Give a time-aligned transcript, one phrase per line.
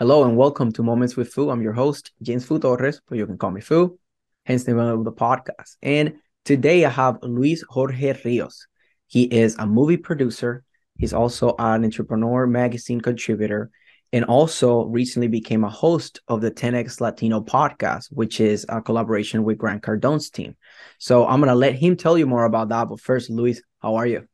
[0.00, 1.50] Hello and welcome to Moments with Foo.
[1.50, 3.98] I'm your host, James Foo Torres, but you can call me Foo,
[4.46, 5.76] hence the name of the podcast.
[5.82, 6.14] And
[6.46, 8.66] today I have Luis Jorge Rios.
[9.08, 10.64] He is a movie producer.
[10.96, 13.70] He's also an entrepreneur magazine contributor
[14.10, 19.44] and also recently became a host of the 10x Latino podcast, which is a collaboration
[19.44, 20.56] with Grant Cardone's team.
[20.98, 22.88] So I'm going to let him tell you more about that.
[22.88, 24.26] But first, Luis, how are you?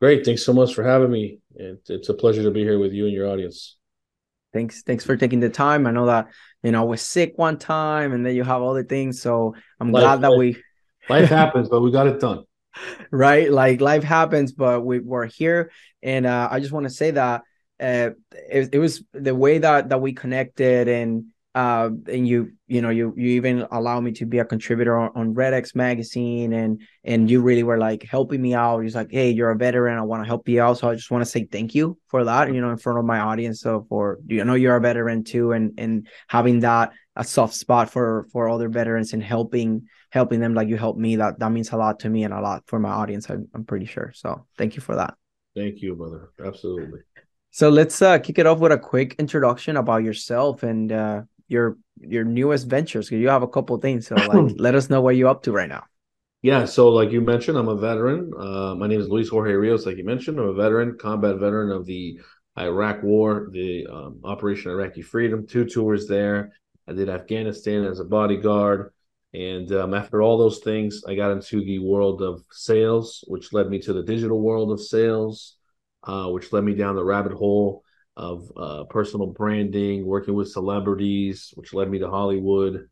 [0.00, 0.24] Great.
[0.24, 1.40] Thanks so much for having me.
[1.54, 3.77] It's a pleasure to be here with you and your audience
[4.52, 5.86] thanks thanks for taking the time.
[5.86, 6.28] I know that
[6.62, 9.54] you know I was sick one time and then you have all the things so
[9.80, 10.62] i'm life, glad that life, we
[11.08, 12.44] life happens but we got it done.
[13.10, 13.50] Right?
[13.50, 15.72] Like life happens but we were here.
[16.02, 17.42] And uh, i just want to say that
[17.80, 21.26] uh, it, it was the way that that we connected and
[21.58, 25.10] uh, and you you know you you even allow me to be a contributor on,
[25.16, 28.78] on Red X magazine and and you really were like helping me out.
[28.78, 29.98] He's like, hey, you're a veteran.
[29.98, 30.78] I want to help you out.
[30.78, 32.54] So I just want to say thank you for that.
[32.54, 33.60] You know, in front of my audience.
[33.60, 37.90] So for you know you're a veteran too, and and having that a soft spot
[37.90, 41.72] for for other veterans and helping helping them like you helped me that that means
[41.72, 43.28] a lot to me and a lot for my audience.
[43.28, 44.12] I'm, I'm pretty sure.
[44.14, 45.14] So thank you for that.
[45.56, 46.30] Thank you, brother.
[46.38, 47.00] Absolutely.
[47.50, 51.76] So let's uh, kick it off with a quick introduction about yourself and uh, your
[52.00, 53.10] your newest ventures.
[53.10, 55.68] You have a couple things, so like let us know what you're up to right
[55.68, 55.84] now.
[56.42, 58.32] Yeah, so like you mentioned, I'm a veteran.
[58.38, 60.38] Uh, my name is Luis Jorge Rios, like you mentioned.
[60.38, 62.20] I'm a veteran, combat veteran of the
[62.56, 66.52] Iraq War, the um, Operation Iraqi Freedom, two tours there.
[66.86, 68.92] I did Afghanistan as a bodyguard.
[69.34, 73.68] And um, after all those things, I got into the world of sales, which led
[73.68, 75.56] me to the digital world of sales,
[76.04, 77.82] uh, which led me down the rabbit hole
[78.18, 82.88] of uh, personal branding, working with celebrities, which led me to Hollywood,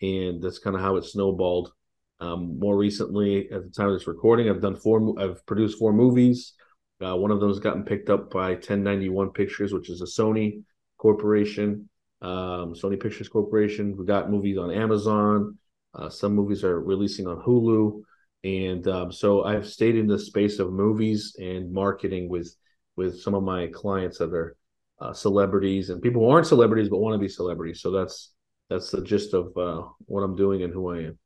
[0.00, 1.72] and that's kind of how it snowballed.
[2.20, 5.20] Um, more recently, at the time of this recording, I've done four.
[5.20, 6.54] I've produced four movies.
[7.04, 10.62] Uh, one of them has gotten picked up by 1091 Pictures, which is a Sony
[10.96, 11.88] corporation,
[12.22, 13.96] um, Sony Pictures Corporation.
[13.96, 15.58] We got movies on Amazon.
[15.92, 18.02] Uh, some movies are releasing on Hulu,
[18.44, 22.54] and um, so I've stayed in the space of movies and marketing with
[22.94, 24.56] with some of my clients that are
[25.00, 27.80] uh, celebrities and people who aren't celebrities but want to be celebrities.
[27.80, 28.32] So that's
[28.68, 31.18] that's the gist of uh, what I'm doing and who I am.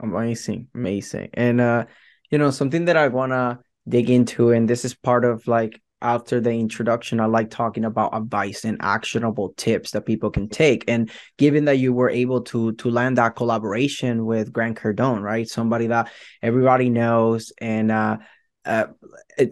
[0.00, 1.84] Amazing, amazing, and uh,
[2.30, 6.40] you know something that I wanna dig into, and this is part of like after
[6.40, 10.84] the introduction, I like talking about advice and actionable tips that people can take.
[10.88, 15.48] And given that you were able to to land that collaboration with Grant Cardone, right?
[15.48, 16.10] Somebody that
[16.42, 18.18] everybody knows and uh
[18.64, 18.86] uh,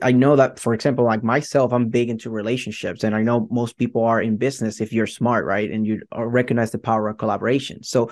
[0.03, 3.79] I know that, for example, like myself, I'm big into relationships, and I know most
[3.79, 5.71] people are in business if you're smart, right?
[5.71, 7.83] And you recognize the power of collaboration.
[7.83, 8.11] So,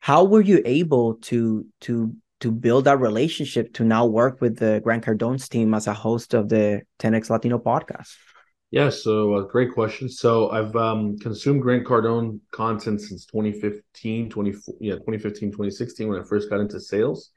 [0.00, 4.80] how were you able to to to build that relationship to now work with the
[4.84, 8.14] Grant Cardone's team as a host of the 10x Latino podcast?
[8.70, 10.08] Yeah, so uh, great question.
[10.08, 16.24] So I've um, consumed Grant Cardone content since 2015, 20, yeah, 2015, 2016 when I
[16.24, 17.30] first got into sales.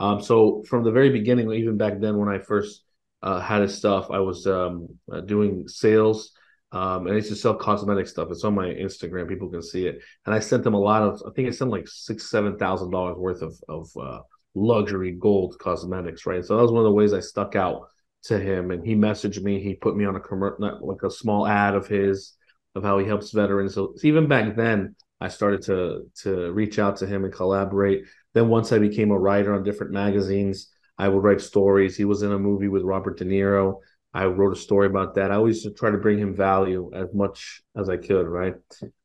[0.00, 2.82] Um, so from the very beginning, even back then when I first
[3.22, 6.32] uh, had his stuff, I was um, uh, doing sales.
[6.72, 8.28] Um, and I used to sell cosmetic stuff.
[8.30, 10.00] It's on my Instagram; people can see it.
[10.24, 11.22] And I sent them a lot of.
[11.26, 14.20] I think I sent like six, seven thousand dollars worth of of uh,
[14.54, 16.44] luxury gold cosmetics, right?
[16.44, 17.88] So that was one of the ways I stuck out
[18.24, 18.70] to him.
[18.70, 19.60] And he messaged me.
[19.60, 22.36] He put me on a commercial, like a small ad of his
[22.76, 23.74] of how he helps veterans.
[23.74, 28.04] So even back then, I started to to reach out to him and collaborate.
[28.34, 31.96] Then once I became a writer on different magazines, I would write stories.
[31.96, 33.78] He was in a movie with Robert De Niro.
[34.12, 35.30] I wrote a story about that.
[35.30, 38.54] I always try to bring him value as much as I could, right?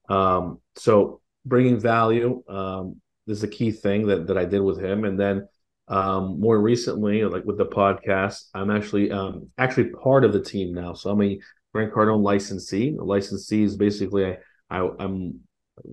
[0.10, 5.06] Um, so bringing value um, is a key thing that that I did with him.
[5.06, 5.48] And then
[5.88, 10.74] um, more recently, like with the podcast, I'm actually um, actually part of the team
[10.74, 10.94] now.
[10.94, 11.40] So I'm a
[11.74, 12.96] Grant Cardone licensee.
[13.00, 14.38] A licensee is basically I,
[14.70, 15.42] I I'm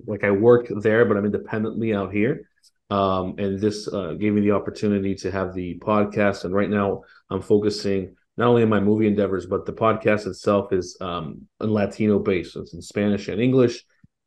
[0.06, 2.48] like I work there, but I'm independently out here.
[2.92, 6.44] Um, and this uh, gave me the opportunity to have the podcast.
[6.44, 10.74] And right now, I'm focusing not only on my movie endeavors, but the podcast itself
[10.74, 12.54] is um, Latino based.
[12.54, 13.82] It's in Spanish and English,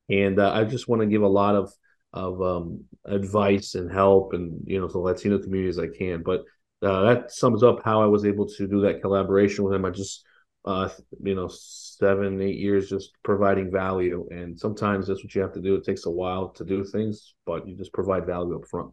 [0.09, 1.71] and uh, I just want to give a lot of
[2.11, 6.23] of um, advice and help, and you know, to the Latino community as I can.
[6.23, 6.41] But
[6.81, 9.85] uh, that sums up how I was able to do that collaboration with him.
[9.85, 10.25] I just
[10.65, 10.89] uh,
[11.21, 11.51] you know,
[11.97, 14.27] seven, eight years just providing value.
[14.31, 15.75] And sometimes that's what you have to do.
[15.75, 18.91] It takes a while to do things, but you just provide value up front.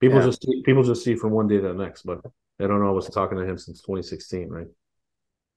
[0.00, 0.26] People yeah.
[0.26, 2.20] just people just see from one day to the next, but
[2.58, 4.66] they don't know I was talking to him since 2016, right?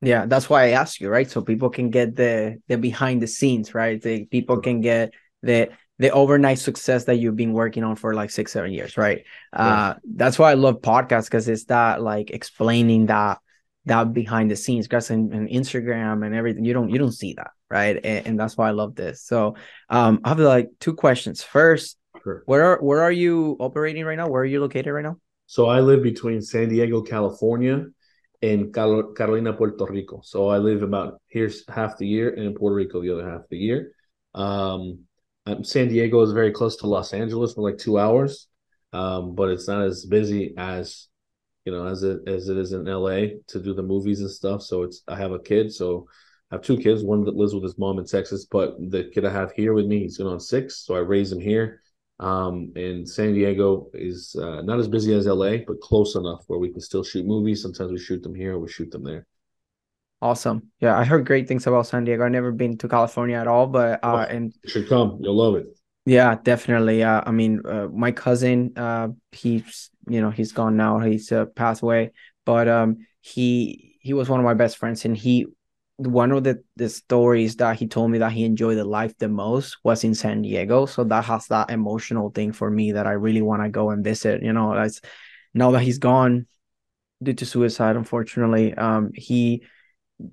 [0.01, 1.29] Yeah, that's why I asked you, right?
[1.29, 4.01] So people can get the the behind the scenes, right?
[4.01, 8.29] The people can get the the overnight success that you've been working on for like
[8.29, 9.23] six, seven years, right?
[9.53, 9.67] Yeah.
[9.67, 13.39] Uh that's why I love podcasts because it's that like explaining that
[13.87, 17.33] that behind the scenes guys and, and instagram and everything you don't you don't see
[17.33, 17.99] that right?
[18.03, 19.21] And, and, that's why i love this.
[19.23, 19.55] So
[19.89, 21.43] um i have like two questions.
[21.43, 22.43] First sure.
[22.45, 24.27] where are where are you operating right now?
[24.27, 25.17] Where are you located right now?
[25.45, 27.85] So i live between san diego california
[28.41, 30.21] and carolina puerto rico.
[30.23, 33.41] So i live about here's half the year and in puerto rico the other half
[33.41, 33.91] of the year.
[34.33, 34.99] Um
[35.63, 38.47] san diego is very close to los angeles for like two hours.
[38.93, 41.07] Um but it's not as busy as
[41.67, 44.61] you know, as it as it is in LA to do the movies and stuff.
[44.61, 46.07] So it's I have a kid, so
[46.49, 49.25] I have two kids, one that lives with his mom in Texas, but the kid
[49.25, 51.81] I have here with me, he's going on six, so I raise him here.
[52.21, 56.57] Um, and San Diego is uh, not as busy as LA, but close enough where
[56.57, 57.61] we can still shoot movies.
[57.61, 59.27] Sometimes we shoot them here, or we shoot them there.
[60.21, 60.71] Awesome.
[60.79, 62.23] Yeah, I heard great things about San Diego.
[62.23, 65.19] I've never been to California at all, but uh, oh, and you should come.
[65.19, 65.67] You'll love it.
[66.05, 67.03] Yeah, definitely.
[67.03, 70.99] Uh, I mean, uh, my cousin, uh, he's you know he's gone now.
[70.99, 72.11] He's uh, passed away,
[72.45, 75.47] but um, he he was one of my best friends, and he
[75.97, 79.27] one of the the stories that he told me that he enjoyed the life the
[79.27, 80.85] most was in San Diego.
[80.85, 84.03] So that has that emotional thing for me that I really want to go and
[84.03, 84.43] visit.
[84.43, 85.01] You know, as
[85.53, 86.47] now that he's gone
[87.21, 89.63] due to suicide, unfortunately, um, he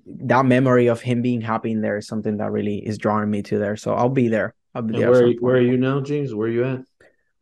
[0.05, 3.41] that memory of him being happy in there is something that really is drawing me
[3.43, 3.75] to there.
[3.75, 4.53] So I'll be there.
[4.73, 5.11] I'll be there.
[5.11, 6.33] Where, where are you now, James?
[6.33, 6.81] Where are you at?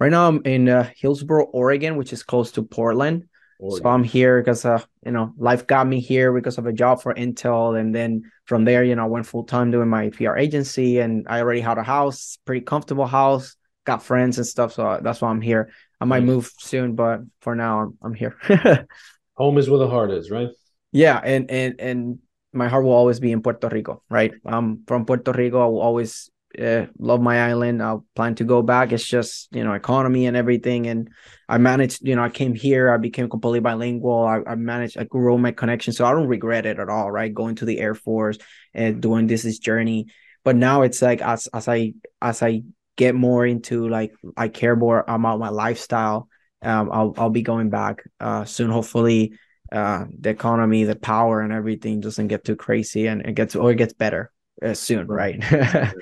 [0.04, 3.24] Right now, I'm in uh, Hillsboro, Oregon, which is close to Portland.
[3.58, 3.84] Oregon.
[3.84, 7.02] So I'm here because uh, you know, life got me here because of a job
[7.02, 10.36] for Intel, and then from there, you know, I went full time doing my PR
[10.36, 13.56] agency, and I already had a house, pretty comfortable house,
[13.86, 14.74] got friends and stuff.
[14.74, 15.72] So that's why I'm here.
[16.02, 18.36] I might move soon, but for now, I'm, I'm here.
[19.36, 20.50] Home is where the heart is, right?
[20.92, 22.20] Yeah, and and and
[22.52, 24.34] my heart will always be in Puerto Rico, right?
[24.44, 25.64] I'm from Puerto Rico.
[25.64, 26.30] I will always
[26.62, 27.82] uh, love my island.
[27.82, 28.92] I'll plan to go back.
[28.92, 30.88] It's just you know economy and everything.
[30.88, 31.10] And
[31.50, 32.08] I managed.
[32.08, 32.92] You know, I came here.
[32.92, 34.26] I became completely bilingual.
[34.26, 34.98] I, I managed.
[34.98, 37.12] I grew my connection, so I don't regret it at all.
[37.12, 38.38] Right, going to the Air Force
[38.74, 40.08] and doing this this journey.
[40.44, 42.64] But now it's like as as I as I
[42.96, 46.28] get more into like I care more about my lifestyle.
[46.62, 48.70] Um, I'll I'll be going back uh, soon.
[48.70, 49.34] Hopefully,
[49.72, 53.72] uh, the economy, the power, and everything doesn't get too crazy, and it gets or
[53.72, 55.44] it gets better uh, soon, right?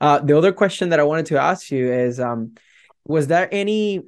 [0.00, 2.54] Uh, the other question that I wanted to ask you is, um,
[3.06, 4.02] was there any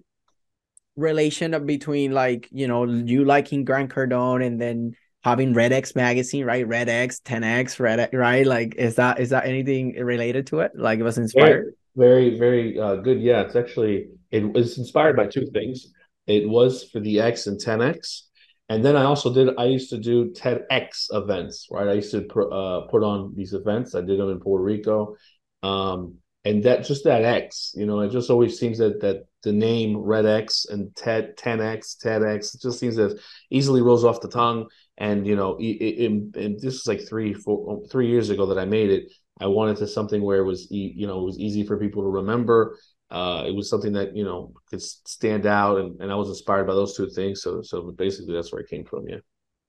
[0.96, 4.96] relation between like you know you liking Grant Cardone and then
[5.26, 6.66] having Red X magazine, right?
[6.66, 8.46] Red X, 10X, Red right?
[8.46, 10.70] Like, is that is that anything related to it?
[10.76, 11.74] Like, it was inspired.
[11.96, 13.20] Very, very, very uh, good.
[13.20, 15.92] Yeah, it's actually it was inspired by two things.
[16.28, 18.22] It was for the X and 10X,
[18.68, 19.48] and then I also did.
[19.58, 21.88] I used to do TEDx events, right?
[21.88, 23.96] I used to put, uh, put on these events.
[23.96, 25.16] I did them in Puerto Rico,
[25.62, 29.52] um, and that just that X, you know, it just always seems that that the
[29.52, 33.20] name Red X and TED 10X, TEDx, it just seems that
[33.50, 34.66] easily rolls off the tongue.
[34.96, 38.58] And you know, it, it, it, this is like three, four, three years ago that
[38.58, 39.12] I made it.
[39.40, 42.08] I wanted to something where it was, you know, it was easy for people to
[42.08, 42.78] remember.
[43.10, 46.66] Uh, it was something that you know could stand out, and, and I was inspired
[46.66, 47.42] by those two things.
[47.42, 49.06] So, so basically, that's where it came from.
[49.08, 49.18] Yeah,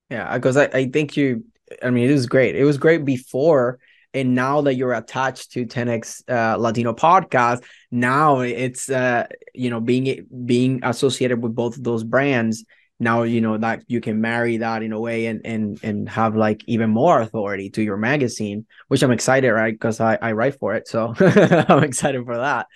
[0.10, 1.44] yeah, because I, I think you.
[1.84, 2.56] I mean, it was great.
[2.56, 3.78] It was great before
[4.18, 9.80] and now that you're attached to 10x uh, latino podcast now it's uh, you know
[9.80, 12.66] being being associated with both of those brands
[13.00, 16.36] now you know that you can marry that in a way and and and have
[16.36, 19.74] like even more authority to your magazine which i'm excited right?
[19.74, 22.68] Because i i write for it so i'm excited for that.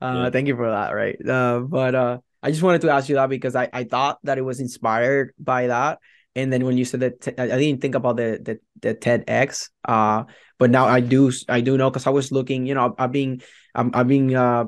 [0.00, 0.30] Uh yeah.
[0.30, 1.16] thank you for that right?
[1.26, 4.38] Uh but uh i just wanted to ask you that because i i thought that
[4.38, 5.98] it was inspired by that
[6.34, 10.24] and then when you said that I didn't think about the the, the TEDx uh
[10.58, 13.40] but now I do I do know because I was looking, you know, I've been
[13.74, 14.64] I'm I've been uh,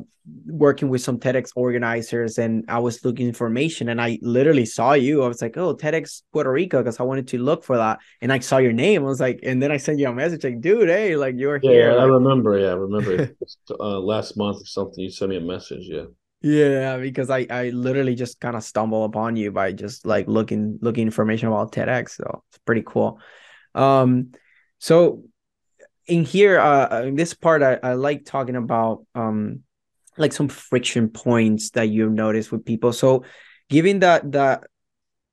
[0.47, 5.25] working with some TEDx organizers and I was looking information and I literally saw you.
[5.25, 8.33] I was like, oh, TEDx Puerto Rico because I wanted to look for that and
[8.33, 9.03] I saw your name.
[9.03, 11.59] I was like, and then I sent you a message like, dude, hey, like you're
[11.61, 11.93] yeah, here.
[11.93, 12.57] Yeah, I remember.
[12.57, 13.35] Yeah, I remember.
[13.81, 15.83] uh, last month or something, you sent me a message.
[15.83, 16.05] Yeah.
[16.43, 20.79] Yeah, because I I literally just kind of stumble upon you by just like looking
[20.81, 22.11] looking information about TEDx.
[22.17, 23.21] So it's pretty cool.
[23.75, 24.33] Um,
[24.79, 25.25] so
[26.07, 29.61] in here, uh, uh, in this part, I, I like talking about um,
[30.17, 32.93] like some friction points that you've noticed with people.
[32.93, 33.25] So,
[33.69, 34.65] given that that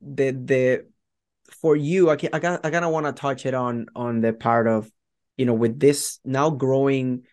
[0.01, 0.85] the the
[1.61, 4.33] for you, I can, I I kind of want to touch it on on the
[4.33, 4.91] part of,
[5.37, 7.23] you know, with this now growing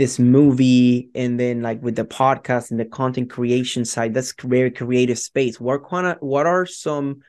[0.00, 4.70] this movie and then like with the podcast and the content creation side that's very
[4.70, 5.60] creative space.
[5.60, 7.20] What kind of what are some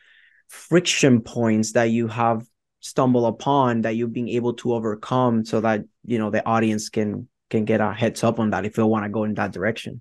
[0.47, 2.45] friction points that you have
[2.79, 7.27] stumbled upon that you've been able to overcome so that you know the audience can
[7.49, 9.99] can get a heads up on that if they want to go in that direction?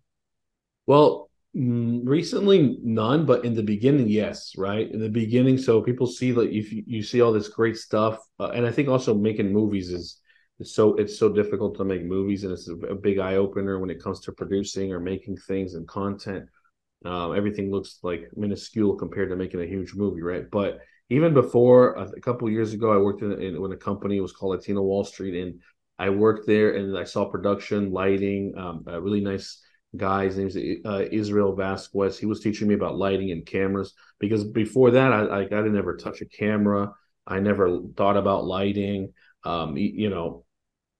[0.86, 4.88] Well mm, recently none but in the beginning yes right?
[4.88, 8.18] In the beginning so people see that if you, you see all this great stuff
[8.38, 10.20] uh, and i think also making movies is
[10.61, 13.79] it's so it's so difficult to make movies and it's a, a big eye opener
[13.79, 16.47] when it comes to producing or making things and content.
[17.05, 20.45] Um, everything looks like minuscule compared to making a huge movie right?
[20.50, 24.33] But even before a couple years ago i worked in, in when a company was
[24.33, 25.61] called latino wall street and
[25.99, 29.61] i worked there and i saw production lighting um, a really nice
[29.97, 30.26] guy.
[30.26, 32.17] His name's uh, israel vasquez.
[32.17, 35.76] He was teaching me about lighting and cameras because before that i, I, I didn't
[35.76, 36.93] ever touch a camera.
[37.26, 39.12] I never thought about lighting.
[39.43, 40.45] Um, you know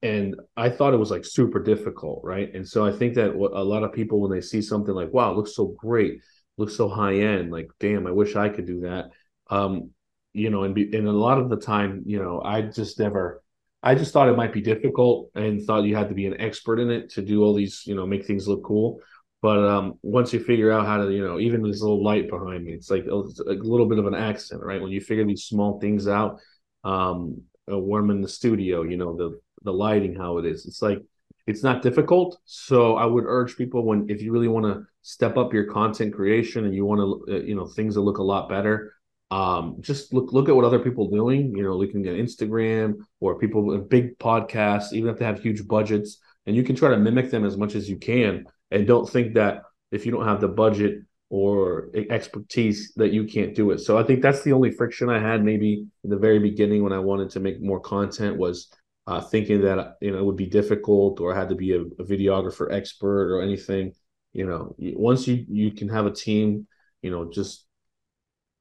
[0.03, 2.53] and I thought it was like super difficult, right?
[2.55, 5.35] And so I think that a lot of people when they see something like, "Wow,
[5.35, 6.21] looks so great,
[6.57, 9.11] looks so high end," like, "Damn, I wish I could do that."
[9.51, 9.91] Um,
[10.33, 13.43] you know, and be, and a lot of the time, you know, I just never,
[13.83, 16.79] I just thought it might be difficult and thought you had to be an expert
[16.79, 19.01] in it to do all these, you know, make things look cool.
[19.43, 22.65] But um, once you figure out how to, you know, even this little light behind
[22.65, 24.81] me, it's like it's a little bit of an accent, right?
[24.81, 26.41] When you figure these small things out,
[26.85, 30.67] um, uh, warm in the studio, you know, the the lighting, how it is.
[30.67, 31.03] It's like
[31.47, 32.39] it's not difficult.
[32.45, 36.15] So I would urge people when if you really want to step up your content
[36.15, 38.95] creation and you want to, uh, you know, things that look a lot better.
[39.31, 41.55] Um, just look look at what other people doing.
[41.57, 45.67] You know, looking at Instagram or people with big podcasts, even if they have huge
[45.67, 48.47] budgets, and you can try to mimic them as much as you can.
[48.71, 49.63] And don't think that
[49.93, 53.79] if you don't have the budget or expertise that you can't do it.
[53.79, 56.93] So I think that's the only friction I had maybe in the very beginning when
[56.93, 58.69] I wanted to make more content was
[59.11, 61.81] uh, thinking that you know it would be difficult or I had to be a,
[61.81, 63.93] a, videographer expert or anything.
[64.33, 66.69] You know, once you you can have a team,
[67.03, 67.67] you know, just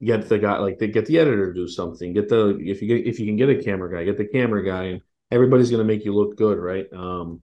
[0.02, 2.12] get the guy like they get the editor to do something.
[2.12, 4.64] Get the if you get if you can get a camera guy, get the camera
[4.64, 6.86] guy, and everybody's to make you look good, right?
[6.92, 7.42] Um,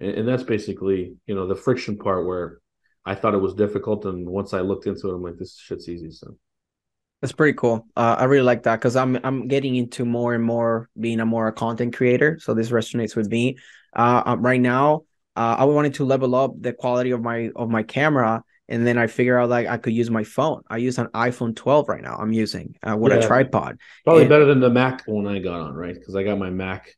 [0.00, 2.58] and, and that's basically you know the friction part where
[3.04, 5.88] I thought it was difficult, and once I looked into it, I'm like, this shit's
[5.88, 6.10] easy.
[6.10, 6.36] So
[7.20, 7.86] that's pretty cool.
[7.96, 11.26] Uh, I really like that because I'm I'm getting into more and more being a
[11.26, 12.38] more a content creator.
[12.40, 13.58] So this resonates with me.
[13.94, 15.02] Uh, um, right now,
[15.34, 18.98] uh, I wanted to level up the quality of my of my camera, and then
[18.98, 20.62] I figure out like I could use my phone.
[20.68, 22.16] I use an iPhone 12 right now.
[22.16, 23.18] I'm using uh, with yeah.
[23.18, 23.78] a tripod.
[24.04, 25.94] Probably and, better than the Mac one I got on, right?
[25.94, 26.94] Because I got my Mac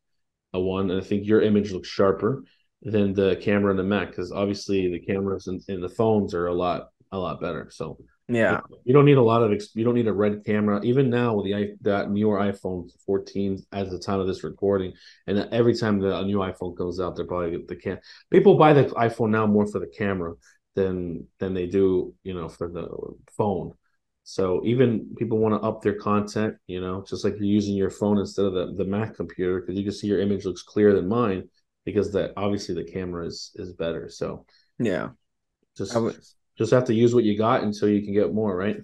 [0.52, 2.44] a one, and I think your image looks sharper
[2.82, 6.48] than the camera in the Mac because obviously the cameras and, in the phones are
[6.48, 7.68] a lot a lot better.
[7.70, 7.98] So
[8.30, 10.80] yeah, you don't need a lot of you don't need a red camera.
[10.84, 14.92] Even now with the that newer iPhone 14 at the time of this recording,
[15.26, 17.98] and every time the a new iPhone comes out, they're probably the can
[18.30, 20.34] people buy the iPhone now more for the camera
[20.76, 22.88] than than they do you know for the
[23.36, 23.74] phone.
[24.22, 27.90] So even people want to up their content, you know, just like you're using your
[27.90, 30.94] phone instead of the, the Mac computer because you can see your image looks clearer
[30.94, 31.48] than mine
[31.84, 34.08] because that obviously the camera is is better.
[34.08, 34.46] So
[34.78, 35.08] yeah,
[35.76, 35.96] just
[36.60, 38.76] just have to use what you got until you can get more, right?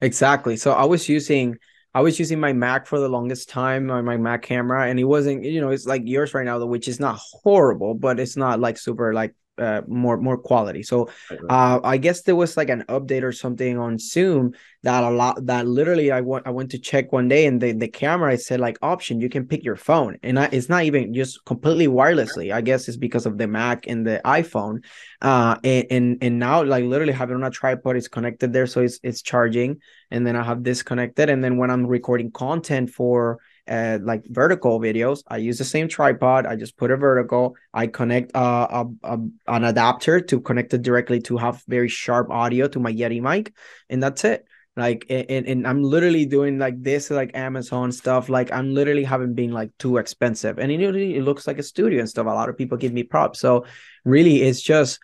[0.00, 0.56] Exactly.
[0.56, 1.56] So I was using
[1.94, 5.04] I was using my Mac for the longest time on my Mac camera, and it
[5.04, 8.58] wasn't, you know, it's like yours right now, which is not horrible, but it's not
[8.58, 10.82] like super like uh, more more quality.
[10.82, 11.10] So
[11.48, 15.44] uh, I guess there was like an update or something on Zoom that a lot
[15.46, 18.60] that literally I went I went to check one day and the the camera said
[18.60, 22.52] like option you can pick your phone and I, it's not even just completely wirelessly.
[22.52, 24.84] I guess it's because of the Mac and the iPhone.
[25.20, 28.80] Uh, and and, and now like literally having on a tripod is connected there, so
[28.80, 29.80] it's it's charging,
[30.10, 33.38] and then I have this connected, and then when I'm recording content for
[33.68, 36.46] uh, like vertical videos, I use the same tripod.
[36.46, 37.56] I just put a vertical.
[37.72, 42.30] I connect uh, a, a, an adapter to connect it directly to have very sharp
[42.30, 43.54] audio to my Yeti mic,
[43.88, 44.44] and that's it.
[44.74, 48.28] Like, and, and I'm literally doing like this, like Amazon stuff.
[48.28, 52.00] Like, I'm literally haven't been like too expensive, and it, it looks like a studio
[52.00, 52.26] and stuff.
[52.26, 53.38] A lot of people give me props.
[53.38, 53.66] So,
[54.04, 54.98] really, it's just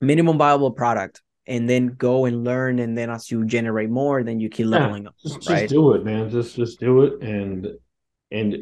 [0.00, 4.40] minimum viable product and then go and learn and then as you generate more then
[4.40, 5.60] you keep leveling yeah, up just, right?
[5.60, 6.28] just do it man.
[6.28, 7.22] Just just do it.
[7.22, 7.68] And
[8.32, 8.54] and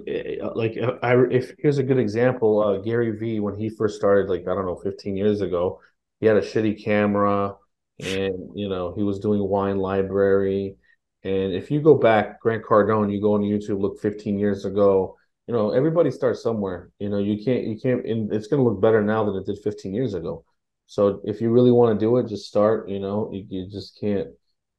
[0.42, 4.28] uh, like i if here's a good example uh, gary vee when he first started
[4.28, 5.80] like i don't know 15 years ago
[6.20, 7.54] he had a shitty camera
[8.00, 10.76] and you know he was doing wine library.
[11.22, 15.16] And if you go back grant cardone you go on youtube look 15 years ago
[15.46, 16.90] you know everybody starts somewhere.
[16.98, 19.46] You know you can't you can't and it's going to look better now than it
[19.46, 20.44] did 15 years ago
[20.86, 22.88] so if you really want to do it, just start.
[22.88, 24.28] You know, you, you just can't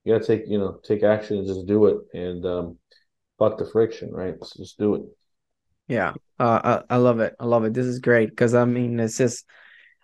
[0.06, 2.80] You gotta take you know take action and just do it and um,
[3.40, 4.36] fuck the friction, right?
[4.44, 5.04] So just do it.
[5.88, 7.36] Yeah, uh, I, I love it.
[7.40, 7.74] I love it.
[7.74, 9.46] This is great because I mean, it's just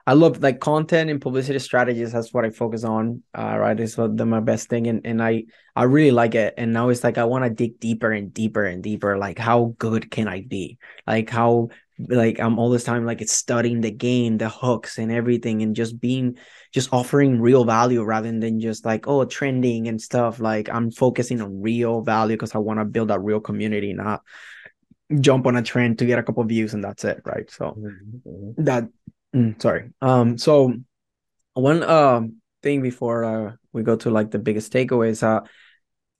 [0.08, 2.14] I love like content and publicity strategies.
[2.14, 3.24] That's what I focus on.
[3.38, 6.56] Uh, right, it's what the, my best thing, and and I I really like it.
[6.58, 9.18] And now it's like I want to dig deeper and deeper and deeper.
[9.18, 10.78] Like, how good can I be?
[11.08, 11.70] Like, how
[12.10, 15.76] like I'm all this time like it's studying the game, the hooks and everything, and
[15.76, 16.38] just being
[16.72, 20.40] just offering real value rather than just like oh trending and stuff.
[20.40, 24.22] Like I'm focusing on real value because I want to build a real community, not
[25.20, 27.50] jump on a trend to get a couple views and that's it, right?
[27.52, 28.64] So mm-hmm.
[28.64, 28.88] that
[29.36, 29.92] Mm, sorry.
[30.02, 30.38] Um.
[30.38, 30.74] So
[31.54, 32.22] one uh
[32.62, 35.24] thing before uh we go to like the biggest takeaways.
[35.24, 35.42] Uh,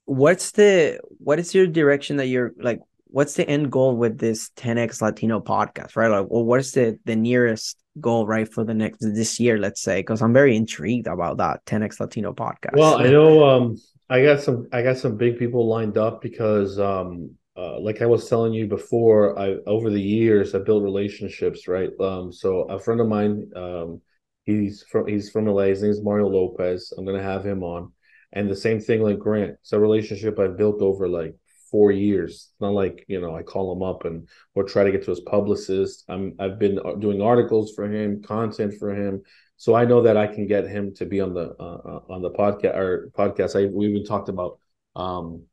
[0.04, 2.80] what's the what is your direction that you're like?
[3.12, 5.96] What's the end goal with this 10x Latino podcast?
[5.96, 6.10] Right.
[6.10, 9.58] Like, well, what's the the nearest goal right for the next this year?
[9.58, 12.74] Let's say because I'm very intrigued about that 10x Latino podcast.
[12.74, 13.76] Well, I know um
[14.08, 18.06] I got some I got some big people lined up because um uh, like I
[18.06, 21.90] was telling you before, I over the years I built relationships, right?
[22.00, 24.00] Um, so a friend of mine, um,
[24.44, 25.64] he's from he's from LA.
[25.64, 26.92] His is Mario Lopez.
[26.96, 27.92] I'm gonna have him on,
[28.32, 29.56] and the same thing like Grant.
[29.60, 31.34] It's a relationship I've built over like
[31.72, 32.50] four years.
[32.52, 35.10] It's not like you know I call him up and or try to get to
[35.10, 36.04] his publicist.
[36.08, 39.22] I'm I've been uh, doing articles for him, content for him,
[39.56, 42.22] so I know that I can get him to be on the uh, uh on
[42.22, 43.60] the podcast or podcast.
[43.60, 44.60] I we even talked about
[44.94, 45.46] um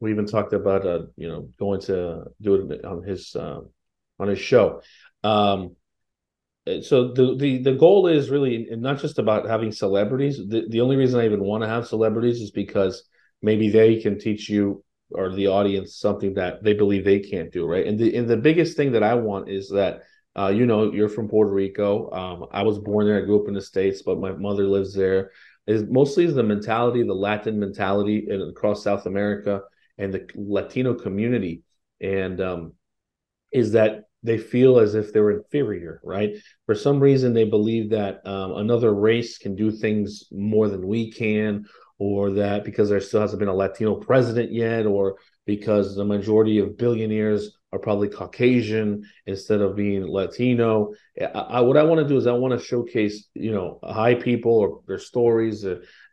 [0.00, 3.60] we even talked about uh, you know going to do it on his uh,
[4.18, 4.82] on his show.
[5.22, 5.76] Um,
[6.82, 10.38] so the, the the goal is really not just about having celebrities.
[10.38, 13.04] The the only reason I even want to have celebrities is because
[13.40, 17.66] maybe they can teach you or the audience something that they believe they can't do,
[17.66, 17.86] right?
[17.86, 20.02] And the and the biggest thing that I want is that
[20.36, 22.10] uh, you know you're from Puerto Rico.
[22.10, 23.18] Um, I was born there.
[23.18, 25.30] I grew up in the states, but my mother lives there.
[25.66, 29.62] Is mostly is the mentality, the Latin mentality, in, across South America
[29.98, 31.62] and the Latino community,
[32.00, 32.72] and um,
[33.52, 36.34] is that they feel as if they're inferior, right?
[36.66, 41.12] For some reason, they believe that um, another race can do things more than we
[41.12, 41.64] can,
[41.98, 46.58] or that because there still hasn't been a Latino president yet, or because the majority
[46.58, 50.92] of billionaires are probably Caucasian instead of being Latino.
[51.20, 54.14] I, I, what I want to do is I want to showcase, you know, high
[54.14, 55.62] people or their stories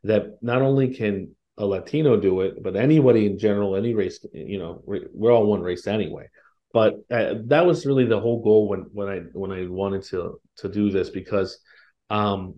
[0.04, 4.58] that not only can a Latino do it, but anybody in general, any race, you
[4.58, 6.28] know, we're all one race anyway.
[6.74, 10.40] But uh, that was really the whole goal when when I when I wanted to
[10.58, 11.60] to do this because,
[12.10, 12.56] um,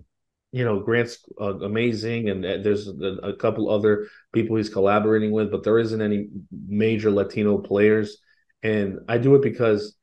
[0.56, 5.32] you know, Grant's uh, amazing, and uh, there's a, a, couple other people he's collaborating
[5.32, 6.30] with, but there isn't any
[6.66, 8.20] major Latino players,
[8.64, 9.96] and I do it because.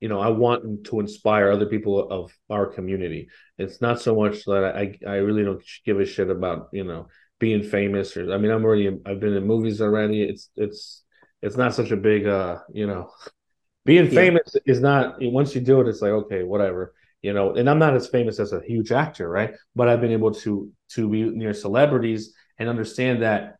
[0.00, 3.28] You know, I want to inspire other people of our community.
[3.56, 7.06] It's not so much that I I really don't give a shit about you know
[7.38, 10.22] being famous or I mean I'm already I've been in movies already.
[10.22, 11.04] It's it's
[11.40, 13.10] it's not such a big uh you know
[13.86, 14.72] being famous yeah.
[14.72, 16.92] is not once you do it it's like okay whatever
[17.24, 19.52] you know and I'm not as famous as a huge actor right?
[19.74, 23.56] But I've been able to to be near celebrities and understand that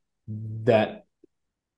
[0.71, 1.07] that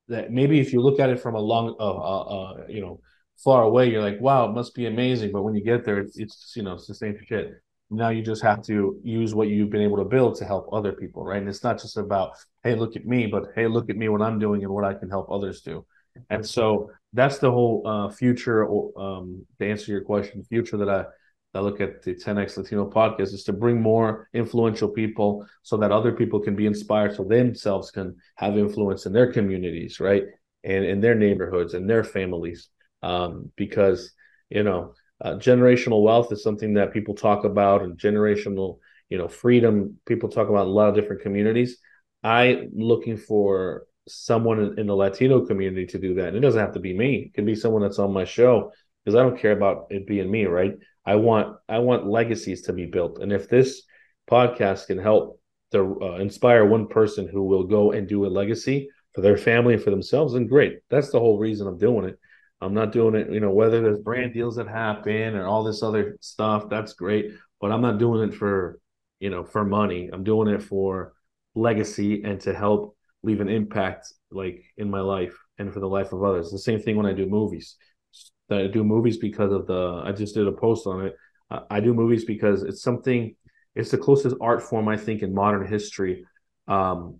[0.08, 3.00] that maybe if you look at it from a long uh, uh, uh you know
[3.44, 5.30] far away you're like wow it must be amazing.
[5.30, 7.52] But when you get there it's, it's you know it's the same shit.
[7.88, 10.92] Now you just have to use what you've been able to build to help other
[10.92, 11.40] people right?
[11.40, 12.30] And it's not just about
[12.64, 14.94] hey look at me but hey look at me what i'm doing and what i
[14.94, 15.86] can help others do.
[16.30, 18.60] And so that's the whole uh, future
[19.04, 21.04] um, to answer your question future that i
[21.56, 25.92] I look at the 10x Latino podcast is to bring more influential people so that
[25.92, 30.24] other people can be inspired so themselves can have influence in their communities, right?
[30.64, 32.68] And in their neighborhoods and their families.
[33.02, 34.12] Um, because,
[34.50, 39.28] you know, uh, generational wealth is something that people talk about and generational you know
[39.28, 41.78] freedom people talk about a lot of different communities
[42.22, 46.60] i looking for someone in, in the latino community to do that and it doesn't
[46.60, 48.70] have to be me it can be someone that's on my show
[49.04, 50.74] because i don't care about it being me right
[51.06, 53.82] i want i want legacies to be built and if this
[54.30, 55.40] podcast can help
[55.72, 59.74] to uh, inspire one person who will go and do a legacy for their family
[59.74, 62.18] and for themselves then great that's the whole reason i'm doing it
[62.60, 65.82] I'm not doing it, you know, whether there's brand deals that happen and all this
[65.82, 67.32] other stuff, that's great.
[67.60, 68.80] But I'm not doing it for,
[69.20, 70.08] you know, for money.
[70.12, 71.12] I'm doing it for
[71.54, 76.12] legacy and to help leave an impact like in my life and for the life
[76.12, 76.50] of others.
[76.50, 77.76] The same thing when I do movies.
[78.50, 81.16] I do movies because of the I just did a post on it.
[81.70, 83.34] I do movies because it's something
[83.74, 86.24] it's the closest art form I think in modern history
[86.66, 87.18] um,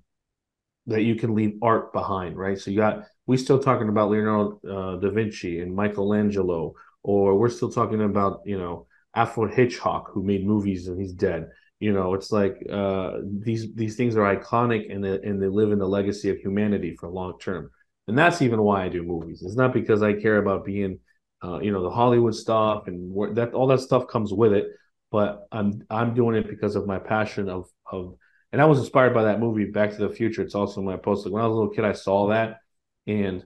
[0.87, 2.59] that you can leave art behind, right?
[2.59, 7.49] So you got we still talking about Leonardo uh, da Vinci and Michelangelo, or we're
[7.49, 11.49] still talking about you know Alfred Hitchcock who made movies and he's dead.
[11.81, 15.73] you know it's like uh, these these things are iconic and they, and they live
[15.73, 17.71] in the legacy of humanity for long term
[18.09, 20.99] and that's even why i do movies it's not because i care about being
[21.43, 24.69] uh, you know the hollywood stuff and that all that stuff comes with it
[25.11, 28.15] but i'm i'm doing it because of my passion of of
[28.53, 30.97] and i was inspired by that movie back to the future it's also in my
[30.97, 32.59] post like when i was a little kid i saw that
[33.07, 33.45] and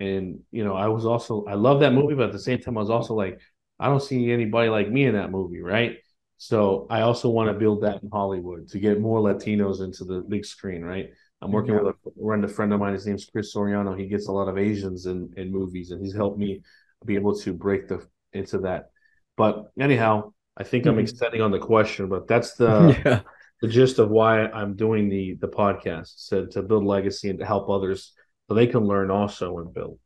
[0.00, 2.76] and you know i was also i love that movie but at the same time
[2.76, 3.40] i was also like
[3.78, 5.98] i don't see anybody like me in that movie right
[6.38, 10.20] so I also want to build that in Hollywood to get more Latinos into the
[10.20, 11.10] big screen, right?
[11.42, 11.80] I'm working yeah.
[11.80, 12.94] with a friend, a friend of mine.
[12.94, 13.98] His name's Chris Soriano.
[13.98, 16.62] He gets a lot of Asians in, in movies, and he's helped me
[17.04, 18.90] be able to break the into that.
[19.36, 20.94] But anyhow, I think mm-hmm.
[20.94, 23.20] I'm extending on the question, but that's the yeah.
[23.62, 27.46] the gist of why I'm doing the the podcast so to build legacy and to
[27.46, 28.12] help others
[28.48, 29.98] so they can learn also and build.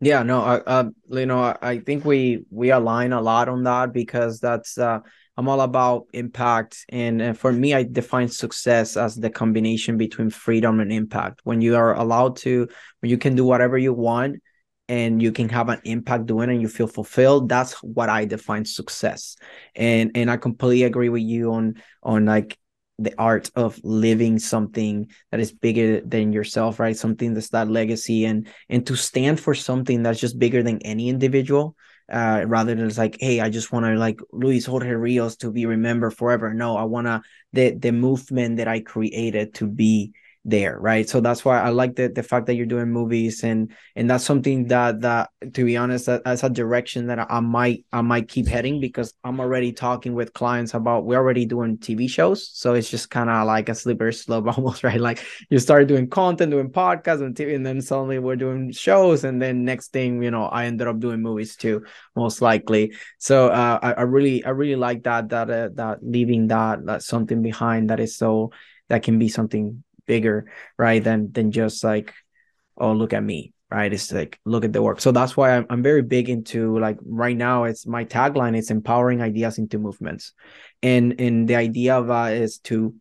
[0.00, 3.62] Yeah, no, I, uh, you know, I, I think we we align a lot on
[3.64, 5.00] that because that's uh
[5.36, 6.84] I'm all about impact.
[6.90, 11.40] And, and for me, I define success as the combination between freedom and impact.
[11.42, 12.68] When you are allowed to,
[13.00, 14.36] when you can do whatever you want
[14.88, 18.24] and you can have an impact doing it and you feel fulfilled, that's what I
[18.24, 19.36] define success.
[19.74, 22.58] And and I completely agree with you on on like
[22.98, 28.24] the art of living something that is bigger than yourself right something that's that legacy
[28.24, 31.76] and and to stand for something that's just bigger than any individual
[32.12, 35.50] uh, rather than it's like, hey, I just want to like Luis Jorge Rios to
[35.50, 36.52] be remembered forever.
[36.52, 40.12] No, I want to the the movement that I created to be
[40.44, 41.08] there right?
[41.08, 44.24] So that's why i like the, the fact that you're doing movies and and that's
[44.24, 48.28] something that that to be honest that, that's a direction that i might i might
[48.28, 52.74] keep heading because i'm already talking with clients about we're already doing tv shows so
[52.74, 55.00] it's just kind of like a slippery slope almost right?
[55.00, 59.24] Like you start doing content doing podcasts and tv and then suddenly we're doing shows
[59.24, 61.84] and then next thing you know i ended up doing movies too
[62.16, 62.92] most likely.
[63.18, 67.02] So uh i, I really i really like that that uh, that leaving that that
[67.02, 68.50] something behind that is so
[68.88, 71.02] that can be something bigger, right?
[71.02, 72.12] Than than just like,
[72.76, 73.92] oh, look at me, right?
[73.92, 75.00] It's like look at the work.
[75.00, 77.64] So that's why I'm I'm very big into like right now.
[77.64, 78.56] It's my tagline.
[78.56, 80.32] It's empowering ideas into movements,
[80.82, 82.94] and and the idea of is to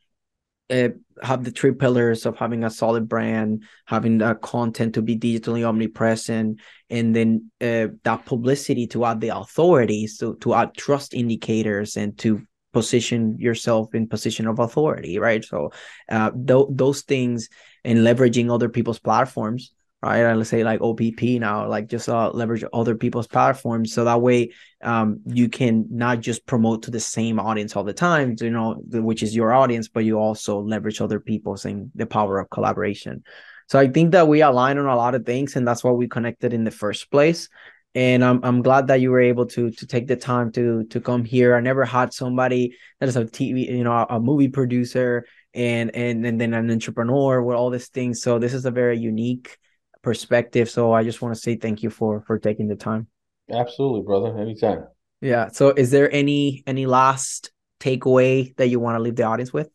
[0.69, 0.89] uh,
[1.21, 5.65] have the three pillars of having a solid brand, having the content to be digitally
[5.65, 11.97] omnipresent, and then uh, that publicity to add the authorities to to add trust indicators
[11.97, 12.41] and to
[12.73, 15.45] position yourself in position of authority right?
[15.45, 15.71] So
[16.09, 17.49] uh th- those things
[17.85, 19.71] and leveraging other people's platforms
[20.03, 20.17] right?
[20.17, 20.99] And let's say like opp
[21.39, 23.93] now like just uh, leverage other people's platforms.
[23.93, 24.51] So that way
[24.83, 28.73] um you can not just promote to the same audience all the time you know
[28.91, 33.23] which is your audience but you also leverage other people's and the power of collaboration.
[33.67, 36.07] So i think that we align on a lot of things and that's why we
[36.07, 37.47] connected in the first place
[37.95, 40.99] and I'm I'm glad that you were able to to take the time to to
[40.99, 41.55] come here.
[41.55, 46.25] I never had somebody that is a TV, you know, a, movie producer and and
[46.25, 48.21] and then an entrepreneur with all these things.
[48.21, 49.57] So this is a very unique
[50.01, 50.69] perspective.
[50.69, 53.07] So I just want to say thank you for for taking the time.
[53.51, 54.37] Absolutely, brother.
[54.39, 54.87] Anytime.
[55.21, 55.49] Yeah.
[55.49, 59.69] So is there any any last takeaway that you want to leave the audience with?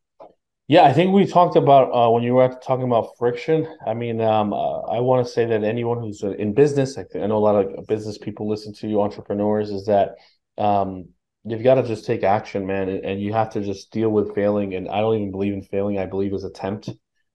[0.71, 3.67] Yeah, I think we talked about uh, when you were talking about friction.
[3.87, 7.07] I mean, um, uh, I want to say that anyone who's uh, in business, I,
[7.19, 10.17] I, know a lot of business people listen to you, entrepreneurs, is that
[10.59, 11.09] um,
[11.45, 14.35] you've got to just take action, man, and, and, you have to just deal with
[14.35, 14.75] failing.
[14.75, 16.91] And I don't even believe in failing; I believe is attempt.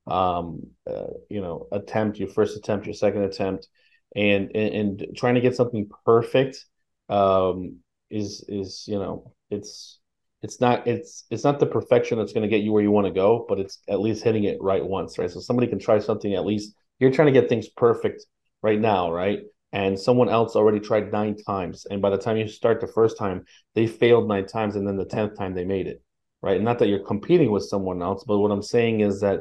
[0.05, 3.67] Um, uh, you know, attempt your first attempt, your second attempt,
[4.15, 6.63] and and, and trying to get something perfect
[7.09, 7.77] um,
[8.11, 9.99] is is you know it's
[10.43, 13.07] it's not it's it's not the perfection that's going to get you where you want
[13.07, 15.31] to go, but it's at least hitting it right once, right?
[15.31, 16.75] So somebody can try something at least.
[16.99, 18.25] You're trying to get things perfect
[18.61, 19.39] right now, right?
[19.71, 23.17] And someone else already tried nine times, and by the time you start the first
[23.17, 26.03] time, they failed nine times, and then the tenth time they made it,
[26.41, 26.61] right?
[26.61, 29.39] Not that you're competing with someone else, but what I'm saying is that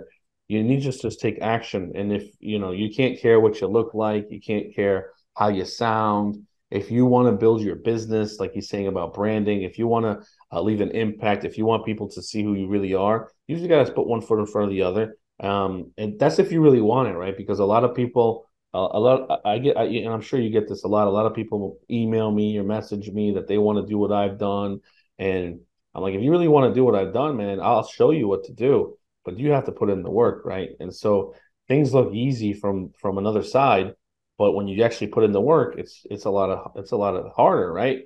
[0.49, 1.93] you need to just take action.
[1.95, 5.49] And if you know you can't care what you look like, you can't care how
[5.49, 6.47] you sound.
[6.73, 10.05] If you want to build your business, like he's saying about branding, if you want
[10.07, 11.45] to uh, leave an impact.
[11.45, 14.07] If you want people to see who you really are, you just got to put
[14.07, 15.17] one foot in front of the other.
[15.41, 17.37] Um, and that's if you really want it, right?
[17.37, 20.51] Because a lot of people, uh, a lot, I get, I, and I'm sure you
[20.51, 21.09] get this a lot.
[21.09, 24.13] A lot of people email me or message me that they want to do what
[24.13, 24.81] I've done,
[25.19, 25.61] and
[25.95, 28.29] I'm like, if you really want to do what I've done, man, I'll show you
[28.29, 30.71] what to do, but you have to put in the work, right?
[30.81, 31.35] And so
[31.69, 33.95] things look easy from from another side,
[34.43, 36.97] but when you actually put in the work, it's it's a lot of it's a
[37.05, 38.01] lot of harder, right?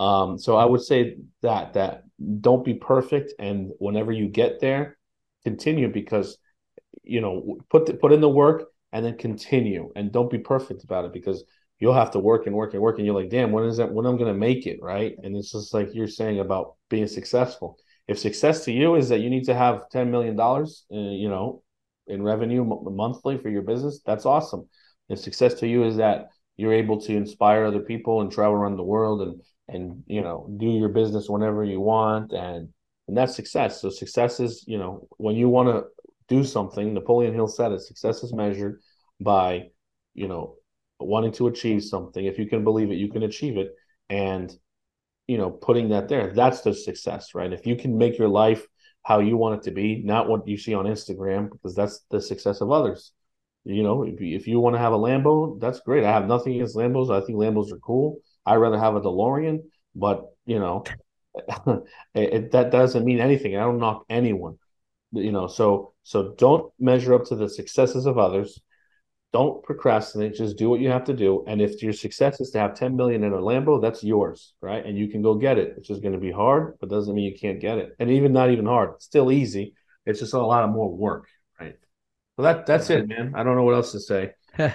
[0.00, 2.04] Um, so I would say that that
[2.46, 4.98] don't be perfect, and whenever you get there,
[5.44, 6.38] continue because
[7.02, 10.84] you know put the, put in the work and then continue, and don't be perfect
[10.84, 11.44] about it because
[11.78, 13.92] you'll have to work and work and work, and you're like, damn, when is that?
[13.92, 15.14] When I'm going to make it, right?
[15.22, 17.78] And it's just like you're saying about being successful.
[18.08, 21.28] if success to you is that you need to have ten million dollars, uh, you
[21.28, 21.62] know,
[22.06, 24.68] in revenue m- monthly for your business, that's awesome.
[25.08, 28.76] If success to you is that you're able to inspire other people and travel around
[28.76, 32.68] the world and and you know do your business whenever you want and
[33.08, 33.80] and that's success.
[33.80, 35.84] So success is you know when you want to
[36.28, 36.92] do something.
[36.92, 37.80] Napoleon Hill said it.
[37.80, 38.80] Success is measured
[39.20, 39.68] by
[40.14, 40.56] you know
[40.98, 42.24] wanting to achieve something.
[42.24, 43.74] If you can believe it, you can achieve it.
[44.08, 44.52] And
[45.26, 48.66] you know putting that there that's the success right if you can make your life
[49.02, 52.20] how you want it to be not what you see on instagram because that's the
[52.20, 53.12] success of others
[53.66, 56.04] you know if you, if you want to have a lambo that's great.
[56.04, 57.10] I have nothing against lambos.
[57.10, 58.18] I think lambos are cool.
[58.46, 60.84] I'd rather have a delorean but you know
[61.66, 63.56] it, it, that doesn't mean anything.
[63.56, 64.58] I don't knock anyone
[65.12, 68.60] you know so so don't measure up to the successes of others.
[69.32, 70.34] Don't procrastinate.
[70.34, 71.44] Just do what you have to do.
[71.46, 74.86] And if your success is to have 10 million in a lambo that's yours right?
[74.86, 75.74] And you can go get it.
[75.76, 77.96] It's just going to be hard but doesn't mean you can't get it.
[77.98, 79.74] And even not even hard it's still easy.
[80.04, 81.26] It's just a lot of more work
[82.36, 84.68] so that that's it man i don't know what else to say no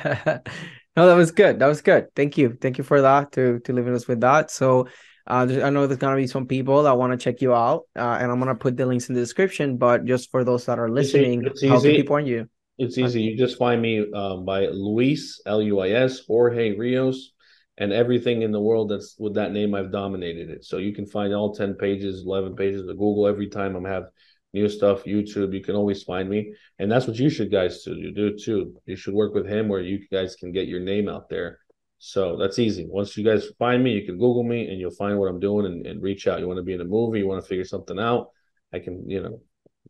[1.07, 3.93] that was good that was good thank you thank you for that to to leaving
[3.93, 4.87] us with that so
[5.27, 8.17] uh, I know there's gonna be some people that want to check you out, uh,
[8.19, 9.77] and I'm gonna put the links in the description.
[9.77, 11.95] But just for those that are listening, it's how can easy.
[11.97, 12.49] people find you?
[12.77, 13.21] It's easy.
[13.21, 17.33] You just find me um, by Luis L U I S Jorge Rios,
[17.77, 19.75] and everything in the world that's with that name.
[19.75, 20.65] I've dominated it.
[20.65, 24.05] So you can find all ten pages, eleven pages of Google every time I'm have
[24.53, 25.03] new stuff.
[25.03, 28.11] YouTube, you can always find me, and that's what you should guys do.
[28.11, 28.75] Do too.
[28.85, 31.59] You should work with him where you guys can get your name out there.
[31.99, 32.87] So that's easy.
[32.89, 35.67] Once you guys find me, you can Google me and you'll find what I'm doing
[35.67, 36.39] and, and reach out.
[36.39, 38.29] You want to be in a movie, you want to figure something out.
[38.73, 39.41] I can, you know,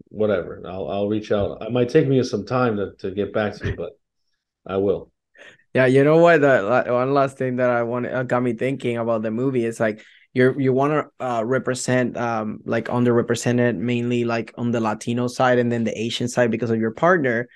[0.09, 0.61] whatever.
[0.65, 1.61] I'll I'll reach out.
[1.61, 3.93] It might take me some time to, to get back to you, but
[4.67, 5.11] I will.
[5.73, 6.41] Yeah, you know what?
[6.41, 9.79] The one last thing that I want uh, got me thinking about the movie is
[9.79, 15.27] like you're you want to uh, represent um like underrepresented mainly like on the Latino
[15.27, 17.47] side and then the Asian side because of your partner.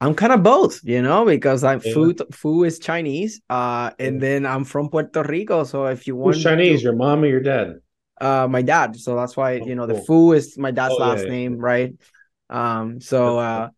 [0.00, 1.92] I'm kind of both, you know, because I'm Yeah.
[1.92, 4.20] food food is Chinese, uh, and Yeah.
[4.20, 5.62] then I'm from Puerto Rico.
[5.64, 6.82] So if you want Who's Chinese?
[6.82, 7.80] Your mom or your dad?
[8.20, 10.04] uh my dad so that's why Oh, you know the cool.
[10.06, 11.94] Foo is my dad's Oh, last yeah, name right
[12.50, 13.68] um so uh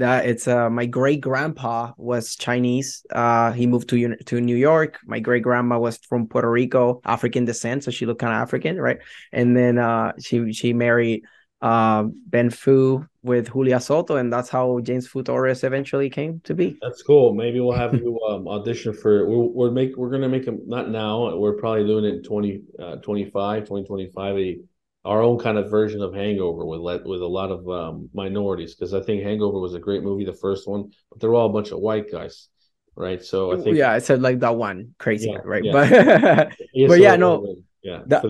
[0.00, 4.98] that it's uh my great grandpa was chinese uh he moved to to new york
[5.06, 8.80] my great grandma was from puerto rico african descent so she looked kind of african
[8.80, 8.98] right
[9.32, 11.22] and then uh she she married
[11.62, 16.54] uh ben foo with julia soto and that's how james foo torres eventually came to
[16.54, 17.34] be That's cool.
[17.34, 19.28] Maybe we'll have you um, audition for.
[19.28, 21.36] We're, we're make we're gonna make them not now.
[21.36, 24.58] We're probably doing it in 20, uh, 25, 2025, a
[25.04, 28.74] our own kind of version of Hangover with let with a lot of um, minorities
[28.74, 31.52] because I think Hangover was a great movie, the first one, but they're all a
[31.52, 32.48] bunch of white guys,
[32.96, 33.22] right?
[33.24, 35.72] So I think yeah i said like that one crazy Yeah, guy, right yeah.
[35.72, 35.88] but
[36.72, 38.24] Yeah, But yeah, no, yeah, that-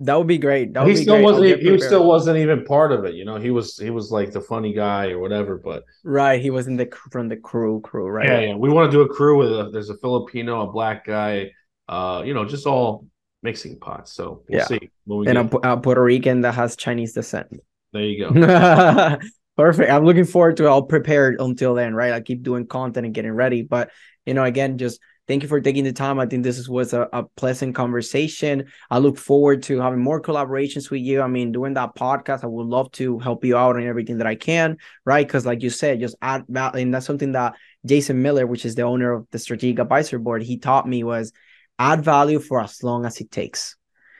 [0.00, 1.22] that would be great that would He still great.
[1.22, 1.62] Wasn't.
[1.62, 3.14] He still wasn't even part of it.
[3.14, 3.76] You know, he was.
[3.78, 5.56] He was like the funny guy or whatever.
[5.56, 8.30] But Right, he was in the from the crew crew, right?
[8.30, 8.54] yeah, yeah.
[8.54, 9.70] We want to do a crew with a.
[9.70, 11.50] There's a Filipino, a black guy.
[11.88, 13.06] Uh, you know, just all
[13.46, 14.08] mixing pot.
[14.08, 14.66] So we'll Yeah.
[14.66, 15.50] see And a, get.
[15.52, 17.48] Pu- a Puerto Rican that has Chinese descent.
[17.92, 18.30] there you go.
[19.56, 19.90] Perfect.
[19.90, 20.68] I'm looking forward to it.
[20.68, 22.12] I'll prepare until then, right?
[22.12, 23.62] I keep doing content and getting ready.
[23.62, 23.90] But
[24.26, 26.18] you know, again, just thank you for taking the time.
[26.20, 28.66] I think this was a, a pleasant conversation.
[28.90, 31.22] I look forward to having more collaborations with you.
[31.22, 34.26] I mean, doing that podcast, I would love to help you out on everything that
[34.26, 35.26] I can, right?
[35.26, 36.82] Because like you said, just add value.
[36.82, 37.54] And that's something that
[37.86, 41.32] Jason Miller, which is the owner of the Strategic Advisor Board, he taught me was
[41.78, 43.76] add value for as long as it takes.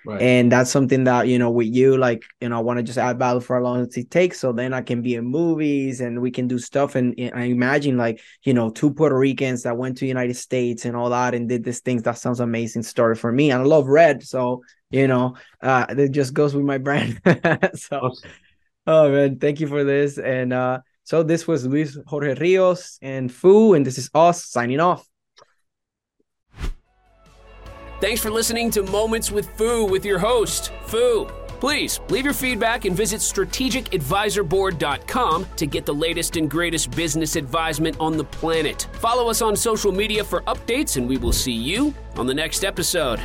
[0.09, 0.23] Right.
[0.23, 2.97] and that's something that you know with you like you know i want to just
[2.97, 4.39] add value for as long as it takes.
[4.39, 6.95] So then i can be in movies and we can do stuff.
[6.95, 10.35] And, and i imagine like you know two puerto ricans that went to the united
[10.37, 12.05] states and all that and did these things.
[12.05, 13.51] That sounds amazing story for me.
[13.51, 14.23] And i love red.
[14.23, 17.21] So you know uh it just goes with my brand.
[17.75, 18.31] So Awesome.
[18.87, 20.19] oh man thank you for this.
[20.19, 23.75] And uh so this was luis jorge rios and foo.
[23.75, 25.05] And this is us signing off
[28.01, 31.25] Thanks for listening to Moments with Foo with your host, Foo.
[31.61, 37.97] Please leave your feedback and visit strategicadvisorboard.com to get the latest and greatest business advisement
[37.99, 38.87] on the planet.
[39.01, 42.65] Follow us on social media for updates, and we will see you on the next
[42.65, 43.19] episode.